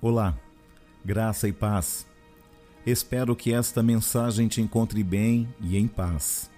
[0.00, 0.38] Olá,
[1.04, 2.06] graça e paz.
[2.86, 6.48] Espero que esta mensagem te encontre bem e em paz.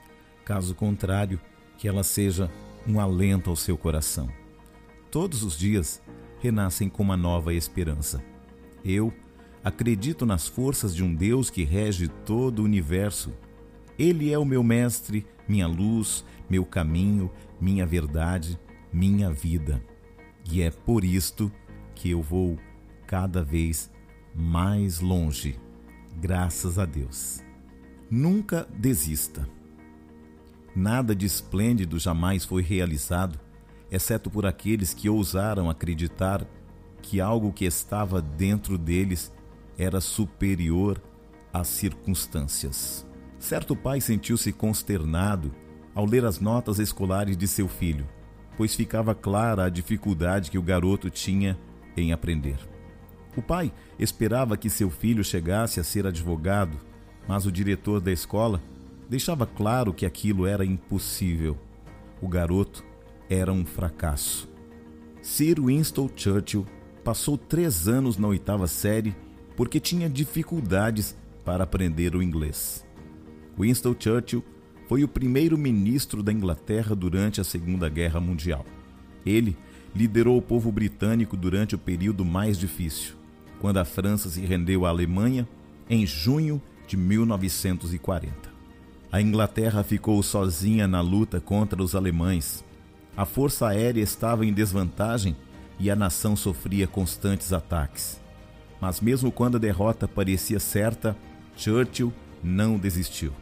[0.44, 1.40] Caso contrário,
[1.78, 2.50] que ela seja
[2.86, 4.28] um alento ao seu coração.
[5.10, 6.02] Todos os dias
[6.38, 8.22] renascem com uma nova esperança.
[8.84, 9.10] Eu
[9.64, 13.32] acredito nas forças de um Deus que rege todo o universo.
[13.98, 18.60] Ele é o meu mestre, minha luz, meu caminho, minha verdade,
[18.92, 19.82] minha vida.
[20.52, 21.50] E é por isto
[21.94, 22.58] que eu vou
[23.10, 23.90] cada vez
[24.32, 25.58] mais longe,
[26.20, 27.40] graças a Deus.
[28.08, 29.48] Nunca desista.
[30.76, 33.36] Nada de esplêndido jamais foi realizado,
[33.90, 36.46] exceto por aqueles que ousaram acreditar
[37.02, 39.32] que algo que estava dentro deles
[39.76, 41.02] era superior
[41.52, 43.04] às circunstâncias.
[43.40, 45.52] Certo pai sentiu-se consternado
[45.96, 48.08] ao ler as notas escolares de seu filho,
[48.56, 51.58] pois ficava clara a dificuldade que o garoto tinha
[51.96, 52.79] em aprender.
[53.36, 56.78] O pai esperava que seu filho chegasse a ser advogado,
[57.28, 58.60] mas o diretor da escola
[59.08, 61.56] deixava claro que aquilo era impossível.
[62.20, 62.84] O garoto
[63.28, 64.48] era um fracasso.
[65.22, 66.66] Sir Winston Churchill
[67.04, 69.14] passou três anos na oitava série
[69.56, 72.84] porque tinha dificuldades para aprender o inglês.
[73.58, 74.44] Winston Churchill
[74.88, 78.64] foi o primeiro ministro da Inglaterra durante a Segunda Guerra Mundial.
[79.24, 79.56] Ele
[79.94, 83.19] liderou o povo britânico durante o período mais difícil
[83.60, 85.46] quando a França se rendeu à Alemanha
[85.88, 88.50] em junho de 1940.
[89.12, 92.64] A Inglaterra ficou sozinha na luta contra os alemães.
[93.16, 95.36] A força aérea estava em desvantagem
[95.78, 98.20] e a nação sofria constantes ataques.
[98.80, 101.16] Mas, mesmo quando a derrota parecia certa,
[101.56, 103.32] Churchill não desistiu.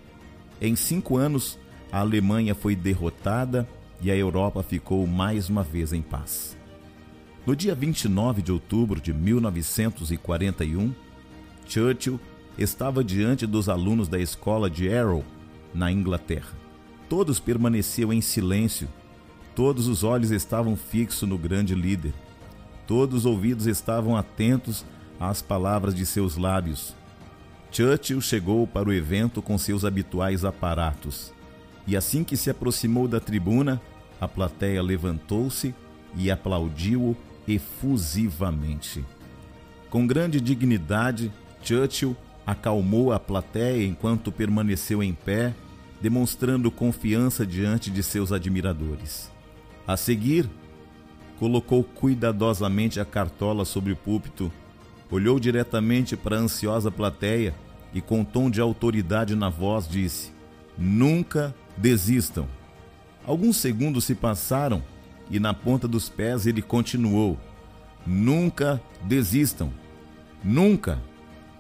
[0.61, 1.59] Em cinco anos,
[1.93, 3.69] a Alemanha foi derrotada
[4.01, 6.58] e a Europa ficou mais uma vez em paz.
[7.47, 10.93] No dia 29 de outubro de 1941,
[11.67, 12.21] Churchill
[12.59, 15.25] estava diante dos alunos da escola de Harrow,
[15.73, 16.53] na Inglaterra.
[17.09, 18.89] Todos permaneciam em silêncio,
[19.55, 22.13] todos os olhos estavam fixos no grande líder,
[22.87, 24.85] todos os ouvidos estavam atentos
[25.19, 26.95] às palavras de seus lábios.
[27.71, 31.33] Churchill chegou para o evento com seus habituais aparatos,
[31.87, 33.81] e assim que se aproximou da tribuna,
[34.21, 35.75] a plateia levantou-se
[36.17, 37.17] e aplaudiu-o
[37.49, 39.05] efusivamente.
[39.89, 41.33] Com grande dignidade,
[41.63, 42.15] Churchill
[42.47, 45.55] acalmou a plateia enquanto permaneceu em pé,
[46.01, 49.31] demonstrando confiança diante de seus admiradores.
[49.87, 50.49] A seguir,
[51.39, 54.53] colocou cuidadosamente a cartola sobre o púlpito,
[55.11, 57.55] olhou diretamente para a ansiosa plateia
[57.95, 60.31] e, com tom de autoridade na voz, disse:
[60.77, 62.47] Nunca desistam.
[63.27, 64.83] Alguns segundos se passaram
[65.31, 67.39] e na ponta dos pés ele continuou:
[68.07, 69.73] Nunca desistam.
[70.43, 71.03] Nunca,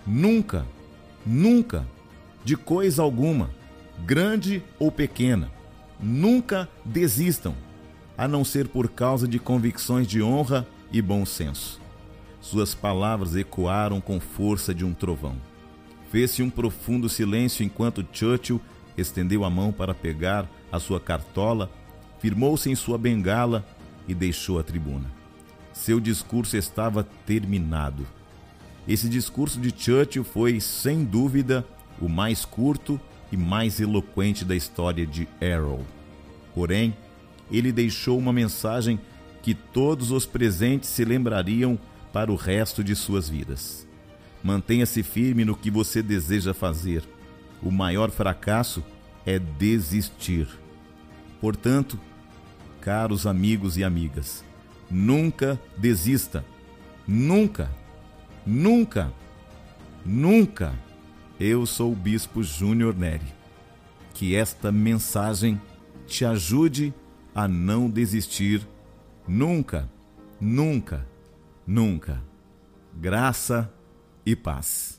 [0.06, 0.65] nunca,
[1.27, 1.87] nunca,
[2.45, 3.51] de coisa alguma,
[4.05, 5.51] grande ou pequena.
[6.01, 7.55] Nunca desistam,
[8.17, 11.81] a não ser por causa de convicções de honra e bom senso.
[12.41, 15.37] Suas palavras ecoaram com força de um trovão.
[16.11, 18.61] Fez-se um profundo silêncio enquanto Churchill
[18.97, 21.71] estendeu a mão para pegar a sua cartola
[22.21, 23.67] firmou-se em sua bengala
[24.06, 25.11] e deixou a tribuna.
[25.73, 28.06] Seu discurso estava terminado.
[28.87, 31.65] Esse discurso de Churchill foi, sem dúvida,
[32.01, 35.84] o mais curto e mais eloquente da história de Arrow.
[36.55, 36.97] Porém,
[37.51, 38.99] ele deixou uma mensagem
[39.43, 41.78] que todos os presentes se lembrariam
[42.12, 43.87] para o resto de suas vidas.
[44.43, 47.03] Mantenha-se firme no que você deseja fazer.
[47.62, 48.83] O maior fracasso
[49.27, 50.49] é desistir.
[51.41, 51.99] Portanto,
[52.81, 54.44] caros amigos e amigas,
[54.91, 56.44] nunca desista.
[57.06, 57.71] Nunca,
[58.44, 59.12] nunca,
[60.05, 60.75] nunca.
[61.41, 63.33] Eu sou o Bispo Júnior Neri.
[64.12, 65.61] Que esta mensagem
[66.06, 66.93] te ajude
[67.34, 68.66] a não desistir
[69.27, 69.89] nunca,
[70.41, 71.06] nunca,
[71.66, 72.22] nunca.
[72.95, 73.72] Graça
[74.27, 74.97] e paz.